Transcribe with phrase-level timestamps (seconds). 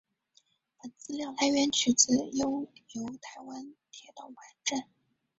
[0.81, 4.85] 本资料来源取自悠游台湾铁道网站。